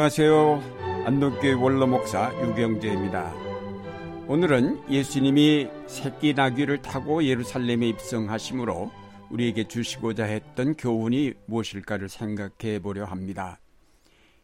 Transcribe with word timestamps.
안녕하세요. 0.00 1.04
안동교회 1.04 1.52
원로 1.52 1.86
목사 1.86 2.32
유경재입니다. 2.40 3.34
오늘은 4.28 4.90
예수님이 4.90 5.68
새끼 5.88 6.32
나귀를 6.32 6.80
타고 6.80 7.22
예루살렘에 7.22 7.86
입성하심으로 7.88 8.90
우리에게 9.28 9.68
주시고자 9.68 10.24
했던 10.24 10.74
교훈이 10.74 11.34
무엇일까를 11.44 12.08
생각해 12.08 12.78
보려 12.78 13.04
합니다. 13.04 13.60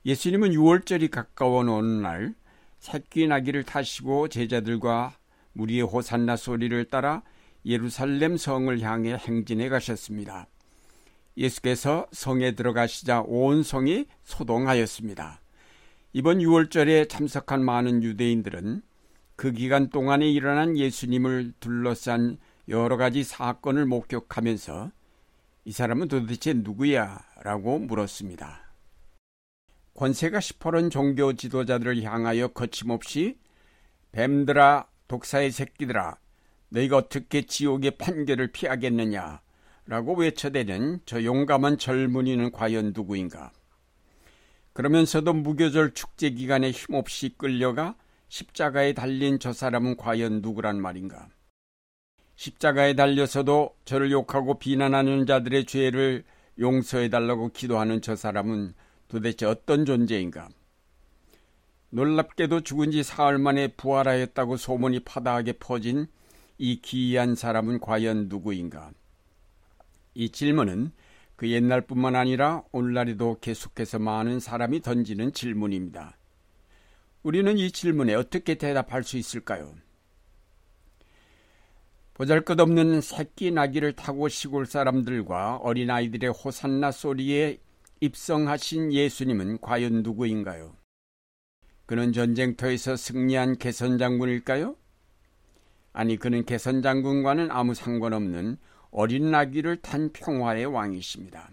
예수님은 0.05 0.51
6월절이 0.51 1.11
가까운 1.11 1.71
어느 1.71 1.87
날 2.03 2.35
새끼 2.79 3.27
나귀를 3.27 3.63
타시고 3.63 4.29
제자들과 4.29 5.15
무리의 5.55 5.85
호산나 5.85 6.37
소리를 6.37 6.85
따라 6.91 7.23
예루살렘 7.65 8.37
성을 8.37 8.79
향해 8.83 9.15
행진해 9.15 9.71
가셨습니다. 9.71 10.49
예수께서 11.39 12.09
성에 12.13 12.53
들어가시자 12.53 13.23
온 13.23 13.63
성이 13.63 14.05
소동하였습니다. 14.23 15.41
이번 16.19 16.39
6월절에 16.39 17.11
참석한 17.11 17.63
많은 17.63 18.03
유대인들은 18.03 18.81
그 19.37 19.53
기간 19.53 19.91
동안에 19.91 20.27
일어난 20.27 20.79
예수님을 20.79 21.53
둘러싼 21.61 22.39
여러 22.69 22.97
가지 22.97 23.23
사건을 23.23 23.85
목격하면서 23.85 24.93
이 25.67 25.73
사람은 25.73 26.09
도대체 26.09 26.55
누구야? 26.55 27.23
라고 27.43 27.79
물었습니다. 27.79 28.73
권세가 29.93 30.41
시퍼런 30.41 30.89
종교 30.89 31.35
지도자들을 31.35 32.03
향하여 32.05 32.49
거침없이 32.49 33.39
뱀들아, 34.13 34.89
독사의 35.09 35.51
새끼들아, 35.51 36.17
너희가 36.71 36.97
어떻게 36.97 37.43
지옥의 37.43 37.99
판결을 37.99 38.53
피하겠느냐? 38.53 39.43
라고 39.85 40.15
외쳐대는 40.15 41.01
저 41.05 41.23
용감한 41.23 41.77
젊은이는 41.77 42.53
과연 42.53 42.95
누구인가? 42.95 43.53
그러면서도 44.77 45.33
무교절 45.33 45.95
축제 45.95 46.29
기간에 46.29 46.71
힘없이 46.71 47.31
끌려가 47.31 47.95
십자가에 48.29 48.93
달린 48.93 49.39
저 49.39 49.55
사람은 49.55 49.97
과연 49.97 50.43
누구란 50.43 50.83
말인가? 50.83 51.31
십자가에 52.35 52.93
달려서도 52.93 53.75
저를 53.87 54.13
욕하고 54.13 54.59
비난하는 54.59 55.25
자들의 55.25 55.65
죄를 55.65 56.25
용서해달라고 56.59 57.53
기도하는 57.55 58.03
저 58.03 58.17
사람은 58.17 58.75
도대체 59.09 59.47
어떤 59.47 59.87
존재인가? 59.87 60.51
놀랍게도 61.89 62.61
죽은 62.61 62.91
지 62.91 63.03
사흘 63.03 63.39
만에 63.39 63.69
부활하였다고 63.69 64.59
소문이 64.59 65.01
파다하게 65.01 65.53
퍼진 65.53 66.07
이 66.59 66.83
기이한 66.83 67.35
사람은 67.35 67.81
과연 67.81 68.29
누구인가? 68.29 68.91
이 70.13 70.29
질문은 70.29 70.93
그 71.37 71.51
옛날뿐만 71.51 72.17
아니라 72.17 72.63
오늘날에도 72.73 73.39
계속해서 73.41 73.99
많은 73.99 74.41
사람이 74.41 74.81
던지는 74.81 75.33
질문입니다. 75.33 76.17
우리는 77.23 77.59
이 77.59 77.71
질문에 77.71 78.15
어떻게 78.15 78.55
대답할 78.55 79.05
수 79.05 79.19
있을까요? 79.19 79.75
보잘 82.15 82.41
것 82.41 82.59
없는 82.59 83.03
새끼 83.03 83.51
나귀를 83.51 83.93
타고 83.93 84.29
시골 84.29 84.65
사람들과 84.65 85.57
어린아이들의 85.57 86.31
호산나 86.31 86.91
소리에 86.91 87.59
입성하신 88.01 88.93
예수님은 88.93 89.61
과연 89.61 90.03
누구인가요? 90.03 90.75
그는 91.85 92.13
전쟁터에서 92.13 92.97
승리한 92.97 93.59
개선 93.59 93.99
장군일까요? 93.99 94.77
아니, 95.93 96.17
그는 96.17 96.45
개선 96.45 96.81
장군과는 96.81 97.51
아무 97.51 97.75
상관없는 97.75 98.59
어린 98.91 99.31
나귀를 99.31 99.83
탄 99.83 100.13
평화의 100.13 100.67
왕이십니다. 100.67 101.51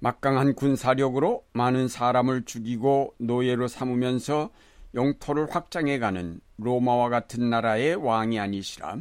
막강한 0.00 0.54
군사력으로 0.54 1.44
많은 1.52 1.88
사람을 1.88 2.44
죽이고 2.44 3.14
노예로 3.18 3.66
삼으면서 3.68 4.50
영토를 4.94 5.54
확장해가는 5.54 6.40
로마와 6.58 7.08
같은 7.08 7.50
나라의 7.50 7.96
왕이 7.96 8.38
아니시라 8.38 8.98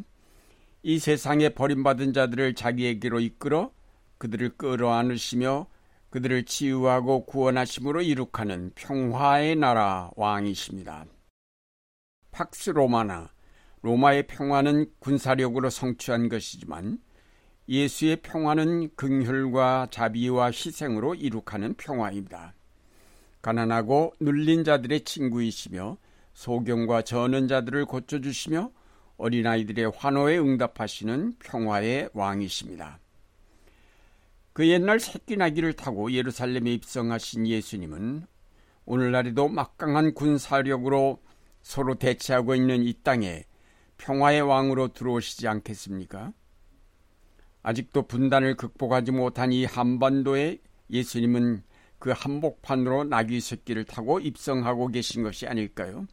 이 0.84 1.00
세상에 1.00 1.50
버림받은 1.50 2.14
자들을 2.14 2.56
자기에게로 2.56 3.20
이끌어 3.20 3.72
그들을 4.18 4.58
끌어안으시며 4.58 5.68
그들을 6.10 6.46
치유하고 6.46 7.26
구원하심으로 7.26 8.02
이룩하는 8.02 8.72
평화의 8.76 9.56
나라 9.56 10.10
왕이십니다. 10.16 11.06
팍스 12.32 12.72
로마나 12.72 13.32
로마의 13.82 14.28
평화는 14.28 14.92
군사력으로 15.00 15.70
성취한 15.70 16.30
것이지만 16.30 17.00
예수의 17.70 18.18
평화는 18.18 18.96
긍휼과 18.96 19.88
자비와 19.92 20.48
희생으로 20.48 21.16
이룩하는 21.16 21.74
평화입니다. 21.76 22.54
가난하고 23.42 24.14
눌린 24.20 24.64
자들의 24.64 25.04
친구이시며 25.04 25.98
소경과 26.34 27.02
저는 27.02 27.48
자들을 27.48 27.86
고쳐주시며 27.86 28.72
어린아이들의 29.18 29.92
환호에 29.96 30.38
응답하시는 30.38 31.36
평화의 31.40 32.10
왕이십니다. 32.14 33.00
그 34.54 34.68
옛날 34.68 35.00
새끼 35.00 35.36
나귀를 35.38 35.74
타고 35.74 36.12
예루살렘에 36.12 36.74
입성하신 36.74 37.48
예수님은 37.48 38.26
오늘날에도 38.86 39.50
막강한 39.50 40.14
군사력으로 40.14 41.22
서로 41.62 41.96
대치하고 41.96 42.56
있는 42.56 42.84
이 42.84 42.94
땅에 43.04 43.44
평화의 43.98 44.42
왕으로 44.42 44.94
들어오시지 44.94 45.48
않겠습니까? 45.48 46.32
아직도 47.68 48.04
분단을 48.04 48.56
극복하지 48.56 49.12
못한 49.12 49.52
이 49.52 49.66
한반도에 49.66 50.60
예수님은 50.90 51.64
그 52.00 52.12
한복판으로 52.16 53.04
나귀 53.04 53.42
새끼를 53.42 53.84
타고 53.84 54.22
입성하고 54.22 54.88
계신 54.88 55.22
것이 55.22 55.48
아닐까요? 55.48 56.08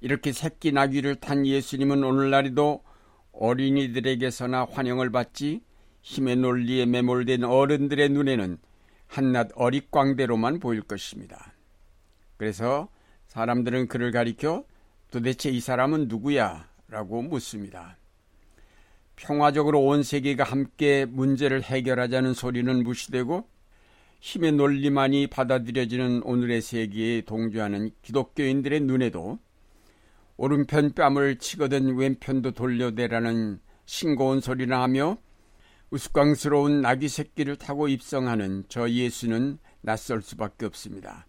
이렇게 0.00 0.32
새끼 0.32 0.72
나귀를 0.72 1.16
탄 1.16 1.44
예수님은 1.44 2.02
오늘날에도 2.02 2.82
어린이들에게서나 3.32 4.68
환영을 4.70 5.10
받지 5.10 5.60
힘의 6.00 6.36
논리에 6.36 6.86
매몰된 6.86 7.44
어른들의 7.44 8.08
눈에는 8.08 8.56
한낱 9.06 9.50
어릿광대로만 9.54 10.60
보일 10.60 10.80
것입니다. 10.80 11.52
그래서 12.38 12.88
사람들은 13.26 13.88
그를 13.88 14.12
가리켜 14.12 14.64
도대체 15.10 15.50
이 15.50 15.60
사람은 15.60 16.08
누구야? 16.08 16.70
라고 16.88 17.20
묻습니다. 17.20 17.99
평화적으로 19.20 19.84
온 19.84 20.02
세계가 20.02 20.44
함께 20.44 21.04
문제를 21.04 21.62
해결하자는 21.62 22.32
소리는 22.32 22.82
무시되고 22.82 23.46
힘의 24.20 24.52
논리만이 24.52 25.26
받아들여지는 25.26 26.22
오늘의 26.22 26.62
세계에 26.62 27.20
동조하는 27.22 27.90
기독교인들의 28.00 28.80
눈에도 28.80 29.38
오른편 30.38 30.94
뺨을 30.94 31.36
치거든 31.36 31.96
왼편도 31.96 32.52
돌려대라는 32.52 33.60
싱거운 33.84 34.40
소리나 34.40 34.82
하며 34.82 35.18
우스꽝스러운 35.90 36.80
나귀 36.80 37.08
새끼를 37.08 37.56
타고 37.56 37.88
입성하는 37.88 38.64
저 38.68 38.88
예수는 38.88 39.58
낯설 39.82 40.22
수밖에 40.22 40.64
없습니다. 40.64 41.26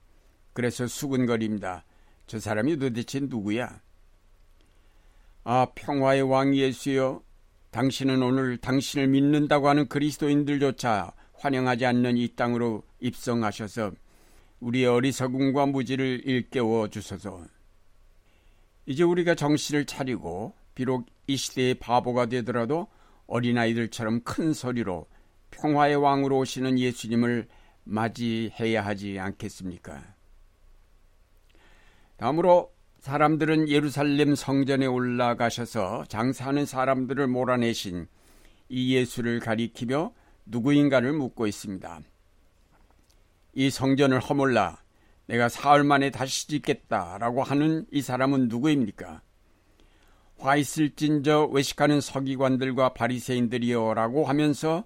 그래서 0.53 0.87
수근거립니다. 0.87 1.83
저 2.25 2.39
사람이 2.39 2.77
도대체 2.77 3.19
누구야? 3.19 3.81
아, 5.43 5.67
평화의 5.75 6.21
왕 6.21 6.55
예수여, 6.55 7.23
당신은 7.71 8.21
오늘 8.21 8.57
당신을 8.57 9.07
믿는다고 9.07 9.69
하는 9.69 9.87
그리스도인들조차 9.87 11.13
환영하지 11.33 11.85
않는 11.85 12.17
이 12.17 12.27
땅으로 12.35 12.83
입성하셔서 12.99 13.93
우리의 14.59 14.87
어리석음과 14.87 15.67
무지를 15.67 16.21
일깨워 16.25 16.89
주소서. 16.89 17.45
이제 18.85 19.03
우리가 19.03 19.35
정신을 19.35 19.85
차리고 19.85 20.53
비록 20.75 21.07
이 21.27 21.37
시대의 21.37 21.75
바보가 21.75 22.25
되더라도 22.27 22.87
어린아이들처럼 23.27 24.21
큰 24.23 24.51
소리로 24.53 25.07
평화의 25.51 25.95
왕으로 25.95 26.39
오시는 26.39 26.77
예수님을 26.77 27.47
맞이해야 27.85 28.85
하지 28.85 29.17
않겠습니까? 29.17 30.15
다음으로 32.17 32.71
사람들은 33.01 33.67
예루살렘 33.67 34.35
성전에 34.35 34.85
올라가셔서 34.85 36.05
장사하는 36.07 36.67
사람들을 36.67 37.25
몰아내신 37.25 38.05
이 38.69 38.95
예수를 38.95 39.39
가리키며 39.39 40.13
누구인가를 40.45 41.11
묻고 41.11 41.47
있습니다. 41.47 42.01
이 43.53 43.69
성전을 43.71 44.19
허물라 44.19 44.83
내가 45.25 45.49
사흘 45.49 45.83
만에 45.83 46.11
다시 46.11 46.47
짓겠다라고 46.47 47.41
하는 47.41 47.87
이 47.91 48.03
사람은 48.03 48.49
누구입니까? 48.49 49.23
화 50.37 50.55
있을진저 50.55 51.45
외식하는 51.51 52.01
서기관들과 52.01 52.93
바리새인들이여라고 52.93 54.25
하면서 54.25 54.83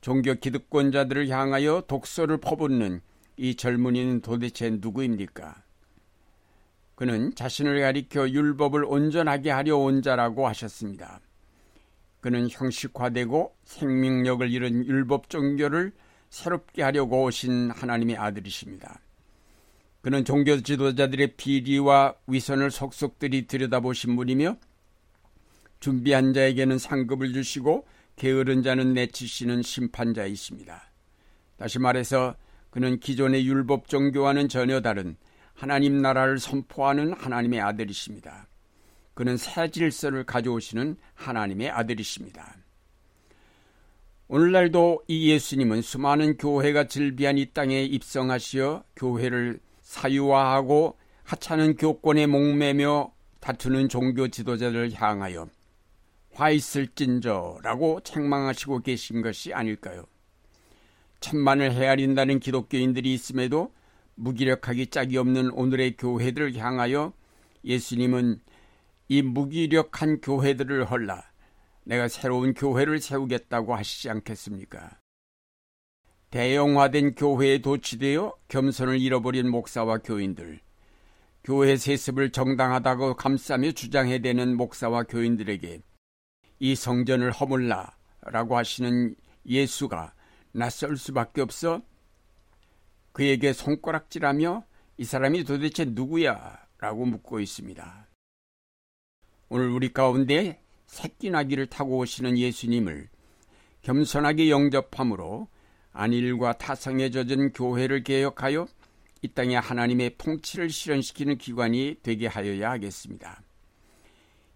종교 0.00 0.32
기득권자들을 0.32 1.28
향하여 1.28 1.84
독소를 1.86 2.38
퍼붓는 2.38 3.02
이 3.36 3.54
젊은이는 3.54 4.22
도대체 4.22 4.70
누구입니까? 4.70 5.62
그는 7.00 7.34
자신을 7.34 7.80
가리켜 7.80 8.28
율법을 8.28 8.84
온전하게 8.84 9.50
하려 9.50 9.78
온 9.78 10.02
자라고 10.02 10.46
하셨습니다. 10.48 11.22
그는 12.20 12.46
형식화되고 12.50 13.56
생명력을 13.64 14.50
잃은 14.52 14.84
율법 14.84 15.30
종교를 15.30 15.92
새롭게 16.28 16.82
하려고 16.82 17.22
오신 17.22 17.70
하나님의 17.70 18.18
아들이십니다. 18.18 19.00
그는 20.02 20.26
종교 20.26 20.60
지도자들의 20.60 21.36
비리와 21.38 22.16
위선을 22.26 22.70
속속들이 22.70 23.46
들여다보신 23.46 24.14
분이며 24.16 24.58
준비한 25.80 26.34
자에게는 26.34 26.76
상급을 26.76 27.32
주시고 27.32 27.86
게으른 28.16 28.62
자는 28.62 28.92
내치시는 28.92 29.62
심판자이십니다. 29.62 30.90
다시 31.56 31.78
말해서 31.78 32.36
그는 32.68 33.00
기존의 33.00 33.46
율법 33.46 33.88
종교와는 33.88 34.50
전혀 34.50 34.82
다른 34.82 35.16
하나님 35.60 36.00
나라를 36.00 36.38
선포하는 36.38 37.12
하나님의 37.12 37.60
아들이십니다. 37.60 38.48
그는 39.12 39.36
새 39.36 39.68
질서를 39.70 40.24
가져오시는 40.24 40.96
하나님의 41.12 41.68
아들이십니다. 41.68 42.56
오늘날도 44.28 45.02
이 45.06 45.30
예수님은 45.30 45.82
수많은 45.82 46.38
교회가 46.38 46.84
즐비한 46.84 47.36
이 47.36 47.44
땅에 47.52 47.82
입성하시어 47.82 48.84
교회를 48.96 49.60
사유화하고 49.82 50.96
하찮은 51.24 51.76
교권에 51.76 52.24
목매며 52.24 53.12
다투는 53.40 53.90
종교 53.90 54.28
지도자들을 54.28 54.94
향하여 54.94 55.46
화 56.32 56.48
있을진저라고 56.48 58.00
책망하시고 58.00 58.78
계신 58.78 59.20
것이 59.20 59.52
아닐까요? 59.52 60.06
천만을 61.20 61.72
헤아린다는 61.72 62.40
기독교인들이 62.40 63.12
있음에도 63.12 63.74
무기력하기 64.20 64.88
짝이 64.88 65.16
없는 65.16 65.50
오늘의 65.52 65.96
교회들을 65.96 66.54
향하여 66.56 67.12
예수님은 67.64 68.40
이 69.08 69.22
무기력한 69.22 70.20
교회들을 70.20 70.90
헐라 70.90 71.24
내가 71.84 72.06
새로운 72.08 72.52
교회를 72.52 73.00
세우겠다고 73.00 73.74
하시지 73.74 74.10
않겠습니까? 74.10 74.98
대형화된 76.30 77.16
교회에 77.16 77.58
도취되어 77.58 78.36
겸손을 78.48 79.00
잃어버린 79.00 79.50
목사와 79.50 79.98
교인들, 79.98 80.60
교회 81.42 81.76
세습을 81.76 82.30
정당하다고 82.30 83.16
감싸며 83.16 83.72
주장해대는 83.72 84.56
목사와 84.56 85.04
교인들에게 85.04 85.82
이 86.60 86.74
성전을 86.74 87.32
허물라 87.32 87.96
라고 88.20 88.56
하시는 88.56 89.16
예수가 89.46 90.12
낯설 90.52 90.96
수밖에 90.96 91.40
없어 91.40 91.82
그에게 93.12 93.52
손가락질하며 93.52 94.64
이 94.98 95.04
사람이 95.04 95.44
도대체 95.44 95.84
누구야? 95.84 96.58
라고 96.78 97.04
묻고 97.04 97.40
있습니다. 97.40 98.08
오늘 99.48 99.68
우리 99.70 99.92
가운데 99.92 100.62
새끼나기를 100.86 101.66
타고 101.66 101.98
오시는 101.98 102.38
예수님을 102.38 103.08
겸손하게 103.82 104.50
영접함으로 104.50 105.48
안일과 105.92 106.52
타성에 106.54 107.10
젖은 107.10 107.52
교회를 107.52 108.02
개혁하여 108.02 108.68
이 109.22 109.28
땅에 109.28 109.56
하나님의 109.56 110.16
통치를 110.16 110.70
실현시키는 110.70 111.38
기관이 111.38 111.96
되게 112.02 112.26
하여야 112.26 112.70
하겠습니다. 112.70 113.42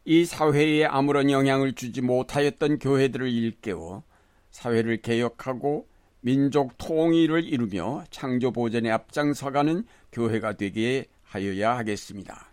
이 0.05 0.25
사회에 0.25 0.85
아무런 0.85 1.31
영향을 1.31 1.75
주지 1.75 2.01
못하였던 2.01 2.79
교회들을 2.79 3.29
일깨워 3.31 4.05
사회를 4.51 5.03
개혁하고 5.03 5.89
민족 6.25 6.79
통일을 6.79 7.45
이루며 7.45 8.03
창조 8.09 8.51
보전에 8.51 8.91
앞장서가는 8.91 9.85
교회가 10.11 10.55
되게 10.55 11.05
하여야 11.23 11.77
하겠습니다. 11.77 12.51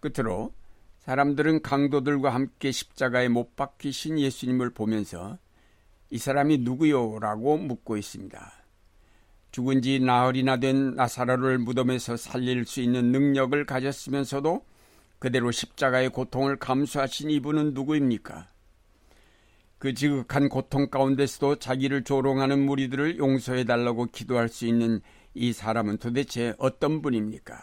끝으로 0.00 0.52
사람들은 0.98 1.62
강도들과 1.62 2.28
함께 2.28 2.70
십자가에 2.70 3.28
못 3.28 3.56
박히신 3.56 4.18
예수님을 4.18 4.74
보면서 4.74 5.38
이 6.10 6.18
사람이 6.18 6.58
누구요? 6.58 7.18
라고 7.20 7.56
묻고 7.56 7.96
있습니다. 7.96 8.52
죽은 9.50 9.80
지 9.80 10.00
나흘이나 10.00 10.58
된 10.58 10.94
나사로를 10.94 11.56
무덤에서 11.56 12.18
살릴 12.18 12.66
수 12.66 12.82
있는 12.82 13.12
능력을 13.12 13.64
가졌으면서도 13.64 14.62
그대로 15.18 15.50
십자가의 15.50 16.10
고통을 16.10 16.56
감수하신 16.56 17.30
이분은 17.30 17.72
누구입니까? 17.72 18.52
그 19.84 19.92
지극한 19.92 20.48
고통 20.48 20.88
가운데서도 20.88 21.56
자기를 21.56 22.04
조롱하는 22.04 22.58
무리들을 22.58 23.18
용서해 23.18 23.64
달라고 23.64 24.06
기도할 24.06 24.48
수 24.48 24.64
있는 24.64 25.02
이 25.34 25.52
사람은 25.52 25.98
도대체 25.98 26.54
어떤 26.56 27.02
분입니까? 27.02 27.62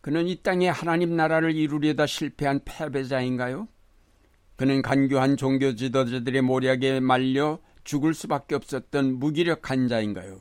그는 0.00 0.28
이 0.28 0.40
땅에 0.40 0.68
하나님 0.68 1.16
나라를 1.16 1.56
이루려다 1.56 2.06
실패한 2.06 2.60
패배자인가요? 2.64 3.66
그는 4.54 4.80
간교한 4.80 5.36
종교 5.36 5.74
지도자들의 5.74 6.42
모략에 6.42 7.00
말려 7.00 7.58
죽을 7.82 8.14
수밖에 8.14 8.54
없었던 8.54 9.14
무기력한 9.18 9.88
자인가요? 9.88 10.38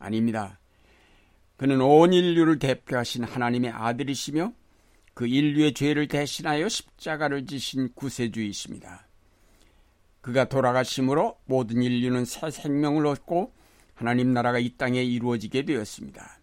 아닙니다. 0.00 0.58
그는 1.56 1.80
온 1.80 2.12
인류를 2.12 2.58
대표하신 2.58 3.22
하나님의 3.22 3.70
아들이시며 3.70 4.52
그 5.14 5.28
인류의 5.28 5.74
죄를 5.74 6.08
대신하여 6.08 6.68
십자가를 6.68 7.46
지신 7.46 7.94
구세주이십니다. 7.94 9.03
그가 10.24 10.46
돌아가심으로 10.46 11.38
모든 11.44 11.82
인류는 11.82 12.24
새 12.24 12.50
생명을 12.50 13.04
얻고 13.04 13.52
하나님 13.92 14.32
나라가 14.32 14.58
이 14.58 14.70
땅에 14.70 15.02
이루어지게 15.04 15.66
되었습니다. 15.66 16.40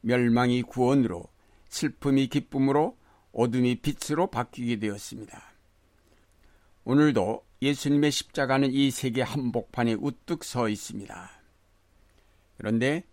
멸망이 0.00 0.62
구원으로 0.62 1.28
슬픔이 1.68 2.26
기쁨으로 2.26 2.98
어둠이 3.30 3.76
빛으로 3.76 4.26
바뀌게 4.26 4.80
되었습니다. 4.80 5.40
오늘도 6.82 7.46
예수님의 7.62 8.10
십자가는 8.10 8.72
이 8.72 8.90
세계 8.90 9.22
한복판에 9.22 9.94
우뚝 9.94 10.42
서 10.42 10.68
있습니다. 10.68 11.30
그런데 12.56 13.04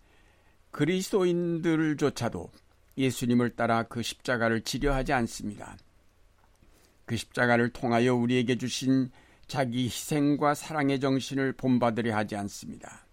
그리스도인들조차도 0.72 2.50
예수님을 2.98 3.50
따라 3.50 3.84
그 3.84 4.02
십자가를 4.02 4.62
지려하지 4.62 5.12
않습니다. 5.12 5.76
그 7.04 7.16
십자가를 7.16 7.68
통하여 7.68 8.16
우리에게 8.16 8.58
주신 8.58 9.12
자기 9.46 9.84
희생과 9.84 10.54
사랑의 10.54 11.00
정신을 11.00 11.52
본받으려 11.52 12.16
하지 12.16 12.36
않습니다. 12.36 13.06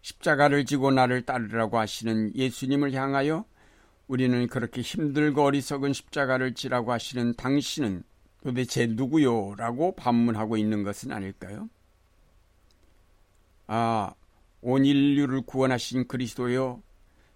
십자가를 0.00 0.64
지고 0.64 0.90
나를 0.90 1.22
따르라고 1.22 1.78
하시는 1.78 2.34
예수님을 2.34 2.92
향하여 2.92 3.44
우리는 4.06 4.46
그렇게 4.46 4.80
힘들고 4.80 5.42
어리석은 5.42 5.92
십자가를 5.92 6.54
지라고 6.54 6.92
하시는 6.92 7.34
당신은 7.34 8.04
도대체 8.42 8.86
누구요? 8.86 9.54
라고 9.56 9.94
반문하고 9.94 10.56
있는 10.56 10.82
것은 10.82 11.12
아닐까요? 11.12 11.68
아, 13.66 14.14
온 14.62 14.86
인류를 14.86 15.42
구원하신 15.42 16.08
그리스도요. 16.08 16.82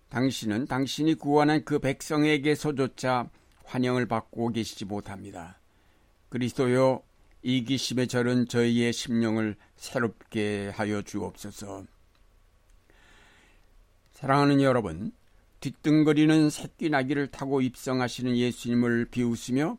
당신은 0.09 0.67
당신이 0.67 1.15
구원한 1.15 1.65
그 1.65 1.79
백성에게서조차 1.79 3.29
환영을 3.65 4.07
받고 4.07 4.51
계시지 4.51 4.87
못합니다. 4.87 5.59
그리스도여 6.31 7.03
이기심에 7.43 8.07
절은 8.07 8.47
저희의 8.47 8.93
심령을 8.93 9.57
새롭게 9.77 10.71
하여 10.75 11.03
주옵소서. 11.03 11.85
사랑하는 14.13 14.63
여러분, 14.63 15.13
뒤뚱거리는 15.61 16.51
새끼 16.51 16.89
나귀를 16.89 17.29
타고 17.29 17.61
입성하시는 17.61 18.37
예수님을 18.37 19.07
비웃으며 19.07 19.77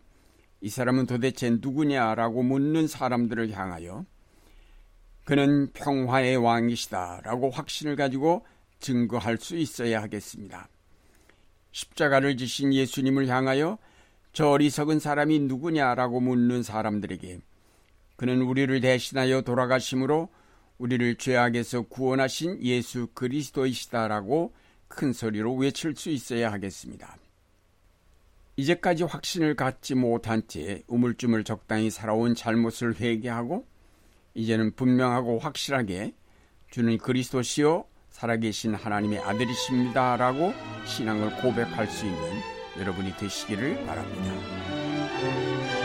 이 0.59 0.69
사람은 0.69 1.05
도대체 1.05 1.49
누구냐라고 1.49 2.43
묻는 2.43 2.87
사람들을 2.87 3.51
향하여 3.51 4.05
그는 5.25 5.71
평화의 5.71 6.37
왕이시다라고 6.37 7.49
확신을 7.49 7.95
가지고 7.95 8.45
증거할 8.79 9.37
수 9.37 9.55
있어야 9.55 10.01
하겠습니다. 10.01 10.67
십자가를 11.71 12.35
지신 12.35 12.73
예수님을 12.73 13.27
향하여 13.27 13.77
저 14.33 14.49
어리석은 14.49 14.99
사람이 14.99 15.39
누구냐라고 15.39 16.19
묻는 16.19 16.63
사람들에게 16.63 17.39
그는 18.23 18.41
우리를 18.41 18.79
대신하여 18.79 19.41
돌아가심으로 19.41 20.29
우리를 20.77 21.17
죄악에서 21.17 21.81
구원하신 21.81 22.63
예수 22.63 23.07
그리스도이시다라고 23.07 24.53
큰 24.87 25.11
소리로 25.11 25.55
외칠 25.55 25.93
수 25.97 26.09
있어야 26.09 26.49
하겠습니다. 26.53 27.17
이제까지 28.55 29.03
확신을 29.03 29.57
갖지 29.57 29.95
못한 29.95 30.41
채 30.47 30.83
우물쭈물 30.87 31.43
적당히 31.43 31.89
살아온 31.89 32.33
잘못을 32.33 32.95
회개하고 32.97 33.67
이제는 34.35 34.71
분명하고 34.77 35.39
확실하게 35.39 36.15
주는 36.71 36.97
그리스도시요 36.97 37.83
살아계신 38.09 38.73
하나님의 38.73 39.19
아들이십니다라고 39.19 40.53
신앙을 40.85 41.41
고백할 41.41 41.87
수 41.87 42.05
있는 42.05 42.21
여러분이 42.79 43.17
되시기를 43.17 43.85
바랍니다. 43.85 45.82